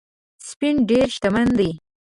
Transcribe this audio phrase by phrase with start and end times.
[0.49, 1.71] سپین ډېر شتمن دی